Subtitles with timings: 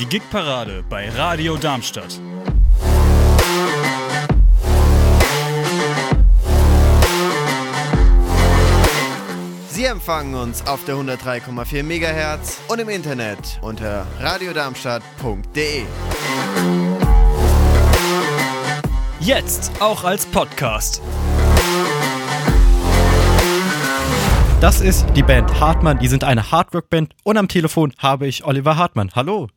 [0.00, 2.18] die Gigparade bei Radio Darmstadt.
[9.68, 15.82] Sie empfangen uns auf der 103,4 MHz und im Internet unter radiodarmstadt.de.
[19.20, 21.02] Jetzt auch als Podcast.
[24.62, 25.98] Das ist die Band Hartmann.
[25.98, 29.10] Die sind eine Hardwork-Band und am Telefon habe ich Oliver Hartmann.
[29.14, 29.48] Hallo.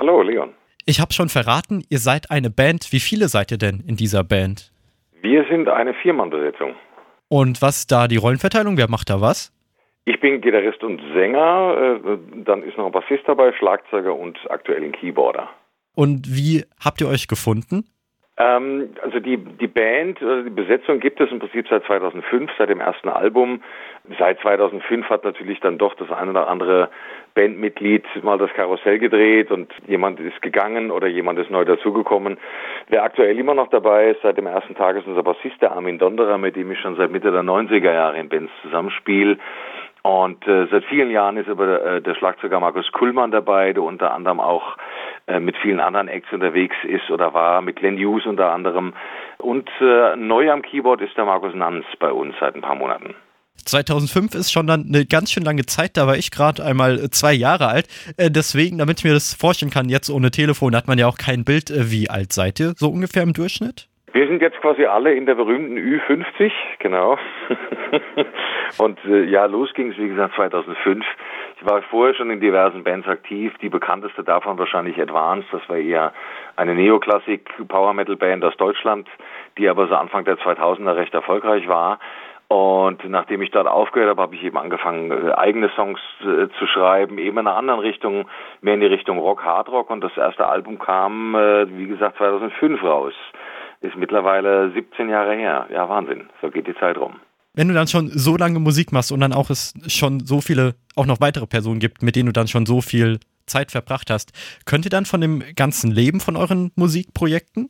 [0.00, 0.54] Hallo, Leon.
[0.86, 2.90] Ich habe schon verraten, ihr seid eine Band.
[2.90, 4.72] Wie viele seid ihr denn in dieser Band?
[5.20, 6.74] Wir sind eine Viermannbesetzung.
[7.28, 8.78] Und was ist da die Rollenverteilung?
[8.78, 9.52] Wer macht da was?
[10.06, 14.82] Ich bin Gitarrist und Sänger, äh, dann ist noch ein Bassist dabei, Schlagzeuger und aktuell
[14.82, 15.50] ein Keyboarder.
[15.94, 17.84] Und wie habt ihr euch gefunden?
[18.40, 22.70] Ähm, also die, die Band, also die Besetzung gibt es im Prinzip seit 2005, seit
[22.70, 23.62] dem ersten Album.
[24.18, 26.88] Seit 2005 hat natürlich dann doch das eine oder andere
[27.40, 32.36] Bandmitglied mal das Karussell gedreht und jemand ist gegangen oder jemand ist neu dazugekommen.
[32.88, 35.98] Wer aktuell immer noch dabei ist, seit dem ersten Tag ist unser Bassist, der Armin
[35.98, 39.38] Donderer, mit dem ich schon seit Mitte der 90er Jahre in Bands zusammenspiele.
[40.02, 44.12] Und äh, seit vielen Jahren ist aber äh, der Schlagzeuger Markus Kullmann dabei, der unter
[44.12, 44.76] anderem auch
[45.26, 48.92] äh, mit vielen anderen Acts unterwegs ist oder war, mit Glenn Hughes unter anderem.
[49.38, 53.14] Und äh, neu am Keyboard ist der Markus Nanz bei uns seit ein paar Monaten.
[53.70, 57.10] 2005 ist schon dann eine ganz schön lange Zeit, da war ich gerade einmal äh,
[57.10, 57.86] zwei Jahre alt.
[58.16, 61.18] Äh, deswegen, damit ich mir das vorstellen kann, jetzt ohne Telefon hat man ja auch
[61.18, 61.70] kein Bild.
[61.70, 63.86] Äh, wie alt seid ihr so ungefähr im Durchschnitt?
[64.12, 66.50] Wir sind jetzt quasi alle in der berühmten Ü50,
[66.80, 67.16] genau.
[68.78, 71.04] Und äh, ja, los ging es, wie gesagt, 2005.
[71.60, 73.52] Ich war vorher schon in diversen Bands aktiv.
[73.62, 75.48] Die bekannteste davon wahrscheinlich Advanced.
[75.52, 76.12] Das war eher
[76.56, 79.06] eine Neoklassik Power Metal Band aus Deutschland,
[79.58, 82.00] die aber so Anfang der 2000er recht erfolgreich war.
[82.52, 86.66] Und nachdem ich dort aufgehört habe, habe ich eben angefangen, äh, eigene Songs äh, zu
[86.66, 88.26] schreiben, eben in einer anderen Richtung,
[88.60, 89.88] mehr in die Richtung Rock, Hard Rock.
[89.88, 93.14] Und das erste Album kam, äh, wie gesagt, 2005 raus.
[93.82, 95.68] Ist mittlerweile 17 Jahre her.
[95.72, 96.28] Ja, Wahnsinn.
[96.42, 97.20] So geht die Zeit rum
[97.52, 100.74] wenn du dann schon so lange Musik machst und dann auch es schon so viele,
[100.94, 104.32] auch noch weitere Personen gibt, mit denen du dann schon so viel Zeit verbracht hast,
[104.66, 107.68] könnt ihr dann von dem ganzen Leben von euren Musikprojekten?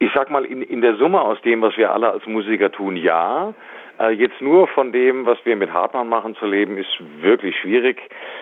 [0.00, 2.96] Ich sag mal, in, in der Summe aus dem, was wir alle als Musiker tun,
[2.96, 3.54] ja.
[4.00, 6.88] Äh, jetzt nur von dem, was wir mit Hartmann machen, zu leben, ist
[7.20, 8.00] wirklich schwierig.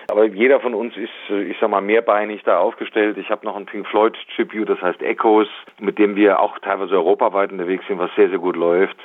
[0.09, 3.17] Aber jeder von uns ist, äh, ich sag mal, mehrbeinig da aufgestellt.
[3.17, 5.49] Ich habe noch ein Pink Floyd Tribute, das heißt Echoes,
[5.79, 8.97] mit dem wir auch teilweise europaweit unterwegs sind, was sehr, sehr gut läuft.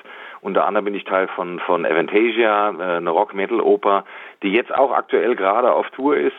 [0.42, 4.04] Unter anderem bin ich Teil von, von Avantasia, äh, eine Rock-Metal-Oper,
[4.44, 6.36] die jetzt auch aktuell gerade auf Tour ist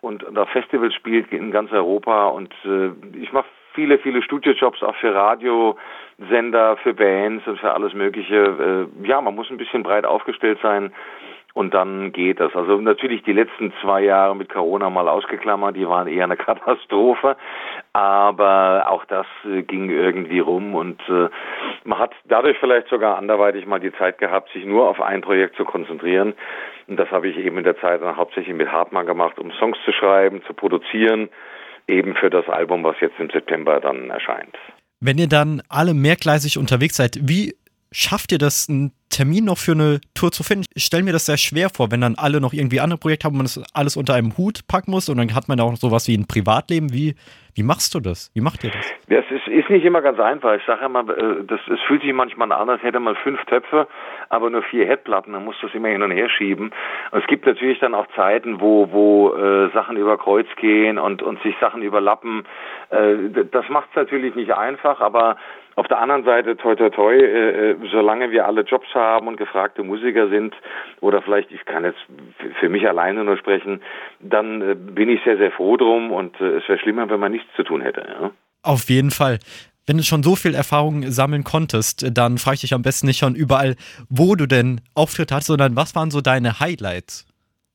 [0.00, 2.26] und, auf Festivals spielt in ganz Europa.
[2.26, 7.94] Und äh, ich mache viele, viele Studiojobs auch für Radiosender, für Bands und für alles
[7.94, 8.88] Mögliche.
[9.02, 10.92] Äh, ja, man muss ein bisschen breit aufgestellt sein
[11.54, 12.54] und dann geht das.
[12.54, 17.36] Also natürlich die letzten zwei Jahre mit Corona mal ausgeklammert, die waren eher eine Katastrophe,
[17.92, 21.28] aber auch das äh, ging irgendwie rum und äh,
[21.84, 25.56] man hat dadurch vielleicht sogar anderweitig mal die Zeit gehabt, sich nur auf ein Projekt
[25.56, 26.34] zu konzentrieren.
[26.88, 29.78] Und das habe ich eben in der Zeit dann hauptsächlich mit Hartmann gemacht, um Songs
[29.84, 31.28] zu schreiben, zu produzieren,
[31.88, 34.56] eben für das Album, was jetzt im September dann erscheint.
[35.00, 37.54] Wenn ihr dann alle mehrgleisig unterwegs seid, wie
[37.92, 40.64] schafft ihr das, einen Termin noch für eine Tour zu finden?
[40.74, 43.34] Ich stelle mir das sehr schwer vor, wenn dann alle noch irgendwie andere Projekte haben
[43.34, 46.08] und man das alles unter einem Hut packen muss und dann hat man auch sowas
[46.08, 46.92] wie ein Privatleben.
[46.92, 47.14] Wie,
[47.54, 48.30] wie machst du das?
[48.34, 48.90] Wie macht ihr das?
[49.08, 50.54] Das ist, ist nicht immer ganz einfach.
[50.54, 53.86] Ich sage immer, äh, das, es fühlt sich manchmal an, als hätte man fünf Töpfe,
[54.30, 55.32] aber nur vier Headplatten.
[55.32, 56.72] Man muss das immer hin und her schieben.
[57.10, 61.22] Und es gibt natürlich dann auch Zeiten, wo, wo äh, Sachen über Kreuz gehen und,
[61.22, 62.44] und sich Sachen überlappen.
[62.88, 65.36] Äh, das macht es natürlich nicht einfach, aber
[65.76, 69.36] auf der anderen Seite, toi, toi, toi, äh, äh, solange wir alle Jobs haben und
[69.36, 70.54] gefragte Musiker sind,
[71.00, 72.00] oder vielleicht, ich kann jetzt
[72.60, 73.80] für mich alleine nur sprechen,
[74.20, 77.32] dann äh, bin ich sehr, sehr froh drum und äh, es wäre schlimmer, wenn man
[77.32, 78.02] nichts zu tun hätte.
[78.08, 78.30] Ja?
[78.62, 79.38] Auf jeden Fall.
[79.86, 83.18] Wenn du schon so viel Erfahrung sammeln konntest, dann frage ich dich am besten nicht
[83.18, 83.74] schon überall,
[84.08, 87.26] wo du denn Auftritt hast, sondern was waren so deine Highlights?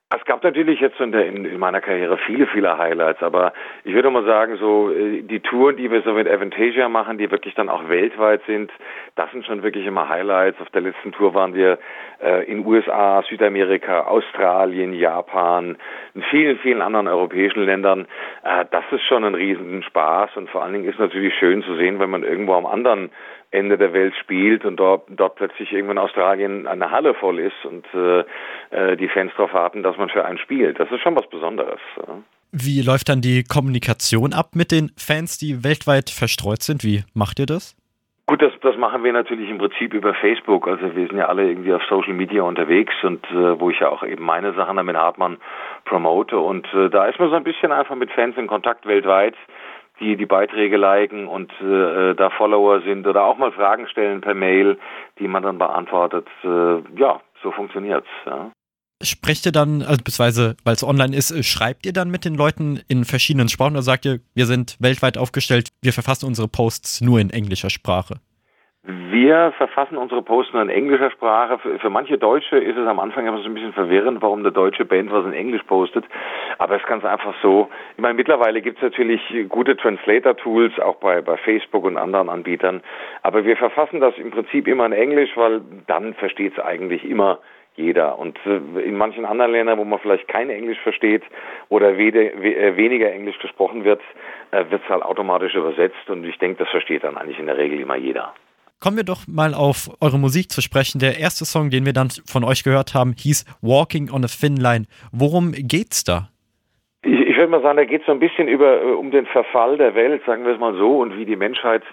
[0.10, 3.52] Es gab natürlich jetzt in, der, in, in, meiner Karriere viele, viele Highlights, aber
[3.84, 7.30] ich würde mal sagen, so äh, die Touren, die wir so mit Avantasia machen, die
[7.30, 8.72] wirklich dann auch weltweit sind,
[9.16, 10.62] das sind schon wirklich immer Highlights.
[10.62, 11.78] Auf der letzten Tour waren wir
[12.24, 15.78] äh, in USA, Südamerika, Australien, Japan,
[16.14, 18.08] in vielen, vielen anderen europäischen Ländern.
[18.46, 21.76] Äh, das ist schon ein riesen Spaß und vor allen Dingen ist natürlich schön zu
[21.76, 23.10] sehen, wenn man irgendwo am anderen
[23.52, 27.86] Ende der Welt spielt und dort, dort plötzlich irgendwann Australien eine Halle voll ist und
[27.94, 28.24] äh,
[28.72, 30.80] äh, die Fans darauf warten, dass man für einen spielt.
[30.80, 31.80] Das ist schon was Besonderes.
[31.98, 32.18] Ja.
[32.52, 36.84] Wie läuft dann die Kommunikation ab mit den Fans, die weltweit verstreut sind?
[36.84, 37.76] Wie macht ihr das?
[38.30, 40.68] Gut, das, das machen wir natürlich im Prinzip über Facebook.
[40.68, 43.88] Also wir sind ja alle irgendwie auf Social Media unterwegs und äh, wo ich ja
[43.88, 45.38] auch eben meine Sachen dann mit Hartmann
[45.86, 46.38] promote.
[46.38, 49.36] Und äh, da ist man so ein bisschen einfach mit Fans in Kontakt weltweit,
[50.00, 54.34] die die Beiträge liken und äh, da Follower sind oder auch mal Fragen stellen per
[54.34, 54.78] Mail,
[55.20, 56.28] die man dann beantwortet.
[56.44, 58.08] Äh, ja, so funktioniert's.
[58.26, 58.52] Ja.
[59.04, 62.36] Sprecht ihr dann, also beziehungsweise, weil es online ist, äh, schreibt ihr dann mit den
[62.36, 67.02] Leuten in verschiedenen Sprachen oder sagt ihr, wir sind weltweit aufgestellt, wir verfassen unsere Posts
[67.02, 68.16] nur in englischer Sprache?
[68.90, 71.58] Wir verfassen unsere Posts in englischer Sprache.
[71.60, 74.54] Für, für, manche Deutsche ist es am Anfang immer so ein bisschen verwirrend, warum eine
[74.54, 76.06] deutsche Band was in Englisch postet.
[76.58, 77.68] Aber es ist ganz einfach so.
[77.98, 82.82] Ich meine, mittlerweile gibt es natürlich gute Translator-Tools, auch bei, bei Facebook und anderen Anbietern.
[83.24, 87.40] Aber wir verfassen das im Prinzip immer in Englisch, weil dann versteht es eigentlich immer
[87.76, 88.18] jeder.
[88.18, 91.24] Und äh, in manchen anderen Ländern, wo man vielleicht kein Englisch versteht
[91.68, 94.00] oder äh, weniger Englisch gesprochen wird,
[94.52, 96.10] äh, wird es halt automatisch übersetzt.
[96.10, 98.34] Und ich denke, das versteht dann eigentlich in der Regel immer jeder.
[98.80, 101.00] Kommen wir doch mal auf eure Musik zu sprechen.
[101.00, 104.56] Der erste Song, den wir dann von euch gehört haben, hieß Walking on a Thin
[104.56, 104.86] Line.
[105.12, 106.30] Worum geht's da?
[107.02, 109.96] Ich, würde mal sagen, da geht es so ein bisschen über um den Verfall der
[109.96, 111.84] Welt, sagen wir es mal so, und wie die Menschheit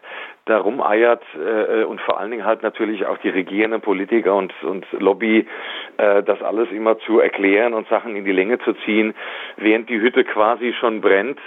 [0.46, 4.86] da rumeiert äh, und vor allen Dingen halt natürlich auch die regierenden Politiker und, und
[4.92, 5.46] Lobby,
[5.96, 9.14] äh, das alles immer zu erklären und Sachen in die Länge zu ziehen,
[9.56, 11.38] während die Hütte quasi schon brennt.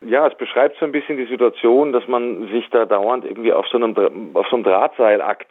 [0.00, 3.66] Ja, es beschreibt so ein bisschen die Situation, dass man sich da dauernd irgendwie auf
[3.68, 3.94] so einem,
[4.34, 5.50] auf so einem Drahtseilakt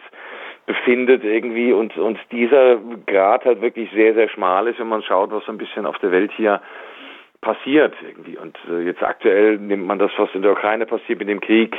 [0.65, 5.31] befindet irgendwie und, und dieser Grad halt wirklich sehr, sehr schmal ist, wenn man schaut,
[5.31, 6.61] was so ein bisschen auf der Welt hier
[7.41, 8.37] passiert irgendwie.
[8.37, 11.75] Und äh, jetzt aktuell nimmt man das, was in der Ukraine passiert mit dem Krieg,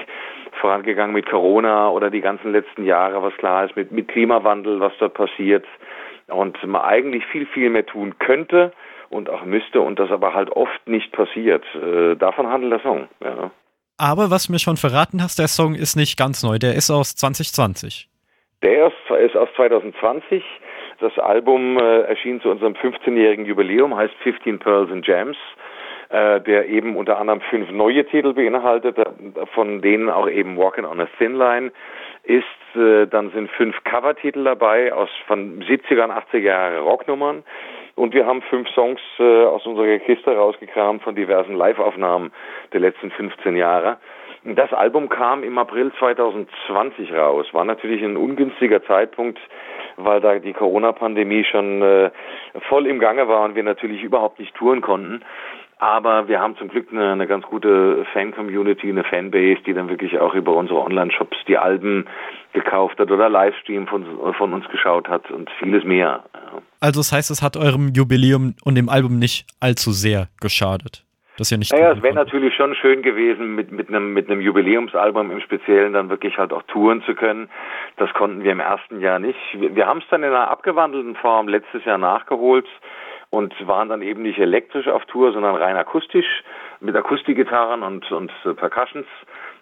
[0.61, 4.93] vorangegangen mit Corona oder die ganzen letzten Jahre, was klar ist, mit, mit Klimawandel, was
[4.99, 5.67] dort passiert.
[6.29, 8.73] Und man eigentlich viel, viel mehr tun könnte
[9.11, 11.65] und auch müsste und das aber halt oft nicht passiert.
[11.75, 13.09] Äh, davon handelt der Song.
[13.23, 13.51] Ja.
[13.99, 16.91] Aber was du mir schon verraten hast, der Song ist nicht ganz neu, der ist
[16.91, 18.09] aus 2020.
[18.63, 20.43] Der ist, ist aus 2020.
[21.01, 25.37] Das Album äh, erschien zu unserem 15-jährigen Jubiläum, heißt 15 Pearls and Gems,
[26.09, 29.05] äh, der eben unter anderem fünf neue Titel beinhaltet, äh,
[29.55, 31.71] von denen auch eben Walking on a Thin Line
[32.25, 32.45] ist.
[32.75, 37.45] Äh, dann sind fünf Covertitel dabei aus von 70er und 80er Jahre Rocknummern.
[37.99, 42.31] Und wir haben fünf Songs äh, aus unserer Kiste rausgekramt von diversen Live-Aufnahmen
[42.73, 43.97] der letzten 15 Jahre.
[44.45, 47.47] Das Album kam im April 2020 raus.
[47.53, 49.41] War natürlich ein ungünstiger Zeitpunkt,
[49.97, 52.11] weil da die Corona-Pandemie schon äh,
[52.69, 55.25] voll im Gange war und wir natürlich überhaupt nicht touren konnten.
[55.79, 60.19] Aber wir haben zum Glück eine, eine ganz gute Fan-Community, eine Fanbase, die dann wirklich
[60.19, 62.07] auch über unsere Online-Shops die Alben
[62.53, 64.05] gekauft hat oder Livestream von,
[64.35, 66.25] von uns geschaut hat und vieles mehr.
[66.81, 71.05] Also das heißt, es hat eurem Jubiläum und dem Album nicht allzu sehr geschadet.
[71.37, 71.73] Das ja nicht.
[71.73, 75.93] Naja, es wäre natürlich schon schön gewesen, mit, mit einem, mit einem Jubiläumsalbum im Speziellen
[75.93, 77.49] dann wirklich halt auch touren zu können.
[77.97, 79.39] Das konnten wir im ersten Jahr nicht.
[79.53, 82.67] Wir, wir haben es dann in einer abgewandelten Form letztes Jahr nachgeholt
[83.31, 86.43] und waren dann eben nicht elektrisch auf Tour, sondern rein akustisch
[86.81, 89.07] mit Akustikgitarren und, und äh, Percussions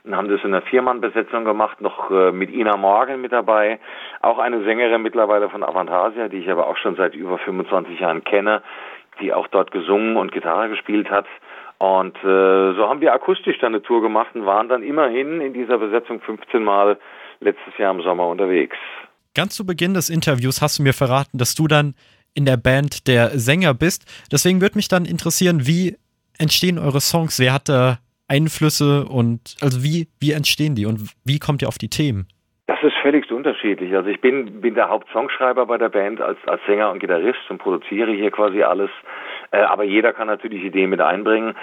[0.04, 3.80] und haben das in einer Viermann-Besetzung gemacht, noch äh, mit Ina Morgan mit dabei,
[4.22, 8.22] auch eine Sängerin mittlerweile von Avantasia, die ich aber auch schon seit über 25 Jahren
[8.22, 8.62] kenne,
[9.20, 11.26] die auch dort gesungen und Gitarre gespielt hat.
[11.78, 15.52] Und äh, so haben wir akustisch dann eine Tour gemacht und waren dann immerhin in
[15.52, 16.98] dieser Besetzung 15 Mal
[17.40, 18.76] letztes Jahr im Sommer unterwegs.
[19.34, 21.94] Ganz zu Beginn des Interviews hast du mir verraten, dass du dann
[22.36, 24.04] in der Band der Sänger bist.
[24.30, 25.96] Deswegen würde mich dann interessieren, wie
[26.38, 27.40] entstehen eure Songs?
[27.40, 31.78] Wer hat da Einflüsse und also wie, wie entstehen die und wie kommt ihr auf
[31.78, 32.26] die Themen?
[32.66, 33.94] Das ist völlig unterschiedlich.
[33.94, 37.58] Also ich bin, bin der Hauptsongschreiber bei der Band als, als Sänger und Gitarrist und
[37.58, 38.90] produziere hier quasi alles.
[39.52, 41.54] Äh, aber jeder kann natürlich Ideen mit einbringen.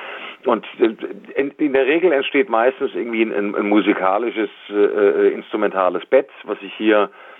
[0.45, 0.95] Und äh,
[1.35, 6.73] in, der Regel entsteht meistens irgendwie ein, ein musikalisches, äh, äh instrumentales Bett, was ich
[6.75, 7.32] hier äh,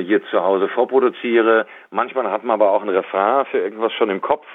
[0.00, 1.66] hier zu Hause vorproduziere.
[1.90, 4.46] Manchmal hat man aber auch ein Refrain für irgendwas schon im Kopf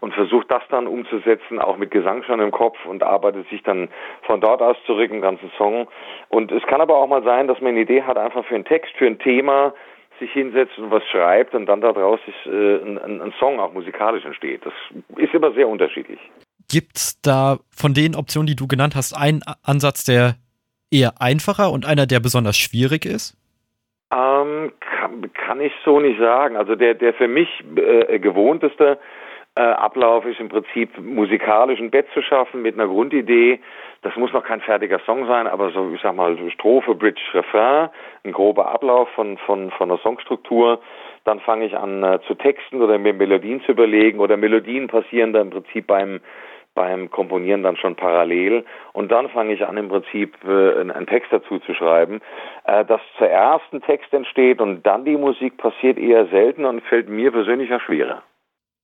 [0.00, 3.88] und versucht das dann umzusetzen, auch mit Gesang schon im Kopf und arbeitet sich dann
[4.22, 5.88] von dort aus zurück im ganzen Song.
[6.28, 8.64] Und es kann aber auch mal sein, dass man eine Idee hat, einfach für einen
[8.64, 9.72] Text, für ein Thema,
[10.18, 14.24] sich hinsetzt und was schreibt und dann daraus ist, äh, ein, ein Song auch musikalisch
[14.24, 14.64] entsteht.
[14.64, 14.72] Das
[15.16, 16.18] ist immer sehr unterschiedlich.
[16.68, 20.36] Gibt es da von den Optionen, die du genannt hast, einen Ansatz, der
[20.90, 23.36] eher einfacher und einer, der besonders schwierig ist?
[24.12, 26.56] Ähm, kann, kann, ich so nicht sagen.
[26.56, 28.98] Also der, der für mich äh, gewohnteste
[29.56, 33.58] äh, Ablauf ist im Prinzip musikalisch ein Bett zu schaffen mit einer Grundidee.
[34.02, 37.88] Das muss noch kein fertiger Song sein, aber so, ich sag mal, Strophe, Bridge, Refrain,
[38.22, 40.80] ein grober Ablauf von, von, von der Songstruktur.
[41.24, 45.32] Dann fange ich an äh, zu texten oder mir Melodien zu überlegen oder Melodien passieren
[45.32, 46.20] dann im Prinzip beim
[46.76, 51.32] beim Komponieren dann schon parallel und dann fange ich an im Prinzip äh, einen Text
[51.32, 52.20] dazu zu schreiben.
[52.64, 57.08] Äh, dass zuerst ein Text entsteht und dann die Musik passiert eher selten und fällt
[57.08, 58.22] mir persönlich ja schwerer.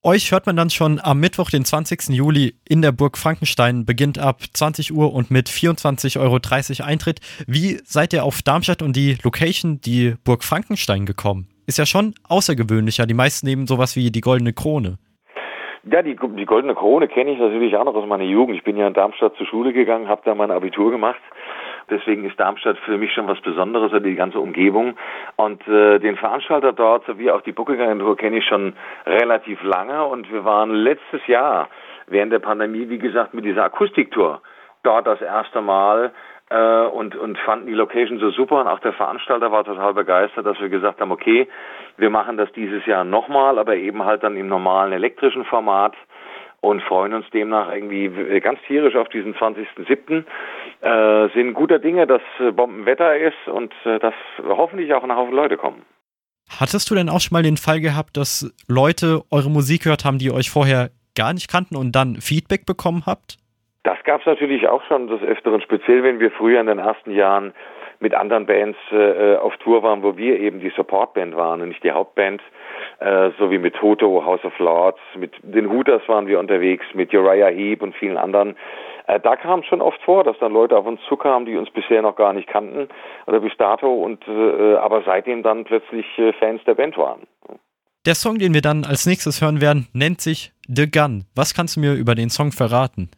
[0.05, 2.09] Euch hört man dann schon am Mittwoch, den 20.
[2.09, 6.41] Juli in der Burg Frankenstein, beginnt ab 20 Uhr und mit 24,30 Euro
[6.85, 7.21] Eintritt.
[7.47, 11.47] Wie seid ihr auf Darmstadt und die Location, die Burg Frankenstein gekommen?
[11.67, 13.07] Ist ja schon außergewöhnlicher.
[13.07, 14.99] Die meisten nehmen sowas wie die Goldene Krone.
[15.85, 18.57] Ja, die, die Goldene Krone kenne ich natürlich auch noch aus meiner Jugend.
[18.57, 21.21] Ich bin ja in Darmstadt zur Schule gegangen, habe da mein Abitur gemacht
[21.91, 24.97] Deswegen ist Darmstadt für mich schon was Besonderes, die ganze Umgebung.
[25.37, 28.75] Und äh, den Veranstalter dort sowie auch die Booking-Agentur kenne ich schon
[29.07, 30.05] relativ lange.
[30.07, 31.69] Und wir waren letztes Jahr
[32.07, 34.41] während der Pandemie, wie gesagt, mit dieser Akustiktour
[34.83, 36.13] dort das erste Mal
[36.53, 38.61] äh, und, und fanden die Location so super.
[38.61, 41.49] Und auch der Veranstalter war total begeistert, dass wir gesagt haben, okay,
[41.97, 45.95] wir machen das dieses Jahr nochmal, aber eben halt dann im normalen elektrischen Format
[46.61, 50.25] und freuen uns demnach irgendwie ganz tierisch auf diesen 20.07.
[50.81, 55.35] Äh, sind guter Dinge, dass äh, Bombenwetter ist und äh, dass hoffentlich auch ein Haufen
[55.35, 55.83] Leute kommen.
[56.61, 60.19] Hattest du denn auch schon mal den Fall gehabt, dass Leute eure Musik gehört haben,
[60.19, 63.39] die euch vorher gar nicht kannten und dann Feedback bekommen habt?
[63.85, 67.11] Das gab es natürlich auch schon des Öfteren, speziell wenn wir früher in den ersten
[67.11, 67.53] Jahren
[67.99, 71.83] mit anderen Bands äh, auf Tour waren, wo wir eben die Supportband waren und nicht
[71.83, 72.43] die Hauptband,
[72.99, 77.15] äh, so wie mit Toto, House of Lords, mit den Hooters waren wir unterwegs, mit
[77.15, 78.57] Uriah Heep und vielen anderen.
[79.07, 82.03] Äh, da kam schon oft vor, dass dann Leute auf uns zukamen, die uns bisher
[82.03, 82.89] noch gar nicht kannten
[83.27, 87.23] oder bis dato und äh, aber seitdem dann plötzlich äh, Fans der Band waren.
[88.05, 91.25] Der Song, den wir dann als nächstes hören werden, nennt sich The Gun.
[91.37, 93.11] Was kannst du mir über den Song verraten?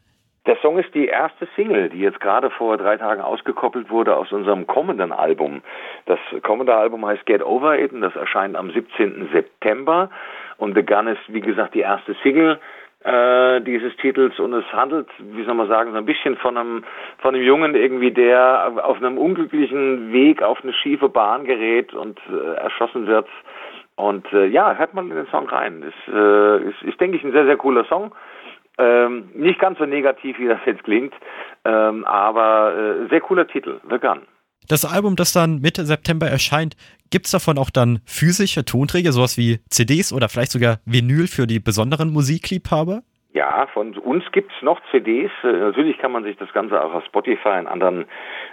[0.47, 4.31] Der Song ist die erste Single, die jetzt gerade vor drei Tagen ausgekoppelt wurde aus
[4.31, 5.63] unserem kommenden Album.
[6.05, 9.31] Das kommende Album heißt Get Over It und das erscheint am 17.
[9.33, 10.11] September.
[10.59, 12.61] Und The Gun ist, wie gesagt, die erste Single
[13.05, 16.85] äh, dieses Titels und es handelt, wie soll man sagen, so ein bisschen von einem,
[17.19, 22.21] von einem Jungen irgendwie, der auf einem unglücklichen Weg auf eine schiefe Bahn gerät und
[22.31, 23.29] äh, erschossen wird.
[23.97, 25.83] Und äh, ja, hört mal in den Song rein.
[25.83, 28.13] Ist, äh, ist, ist, denke ich, ein sehr, sehr cooler Song.
[28.79, 31.15] Ähm, nicht ganz so negativ, wie das jetzt klingt,
[31.65, 34.23] ähm, aber äh, sehr cooler Titel, The Gun.
[34.69, 36.75] Das Album, das dann Mitte September erscheint,
[37.11, 41.47] gibt es davon auch dann physische Tonträger, sowas wie CDs oder vielleicht sogar Vinyl für
[41.47, 43.03] die besonderen Musikliebhaber?
[43.35, 45.31] Ja, von uns gibt es noch CDs.
[45.43, 48.07] Äh, natürlich kann man sich das Ganze auch auf Spotify und anderen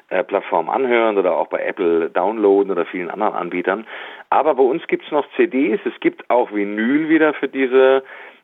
[0.09, 3.85] äh, Plattformen anhören oder auch bei Apple downloaden oder vielen anderen Anbietern.
[4.29, 5.79] Aber bei uns gibt es noch CDs.
[5.85, 8.03] Es gibt auch Vinyl wieder für diese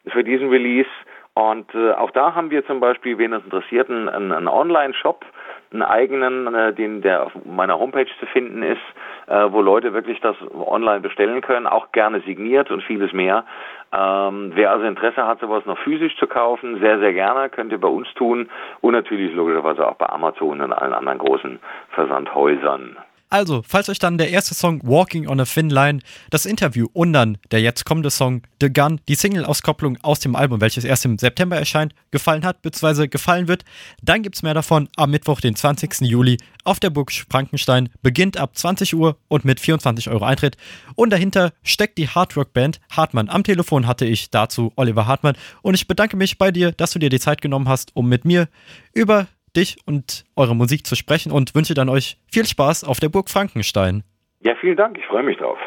[0.10, 0.90] für diesen Release.
[1.38, 5.24] Und äh, auch da haben wir zum Beispiel, wen es interessiert, einen, einen Online-Shop,
[5.72, 8.82] einen eigenen, äh, den der auf meiner Homepage zu finden ist,
[9.28, 13.46] äh, wo Leute wirklich das online bestellen können, auch gerne signiert und vieles mehr.
[13.94, 17.80] Ähm, wer also Interesse hat, sowas noch physisch zu kaufen, sehr, sehr gerne, könnt ihr
[17.80, 18.50] bei uns tun
[18.82, 22.98] und natürlich logischerweise auch bei Amazon und allen anderen großen Versandhäusern.
[23.30, 27.12] Also, falls euch dann der erste Song Walking on a Thin Line, das Interview und
[27.12, 31.18] dann der jetzt kommende Song The Gun, die Single-Auskopplung aus dem Album, welches erst im
[31.18, 33.08] September erscheint, gefallen hat bzw.
[33.08, 33.66] gefallen wird,
[34.02, 36.02] dann gibt's mehr davon am Mittwoch, den 20.
[36.02, 40.56] Juli auf der Burg Frankenstein, beginnt ab 20 Uhr und mit 24 Euro Eintritt.
[40.96, 43.28] Und dahinter steckt die Hardrock-Band Hartmann.
[43.28, 47.00] Am Telefon hatte ich dazu Oliver Hartmann und ich bedanke mich bei dir, dass du
[47.00, 48.48] dir die Zeit genommen hast, um mit mir
[48.94, 49.28] über
[49.58, 53.30] dich und eure Musik zu sprechen und wünsche dann euch viel Spaß auf der Burg
[53.30, 54.04] Frankenstein.
[54.42, 54.98] Ja, vielen Dank.
[54.98, 55.58] Ich freue mich drauf.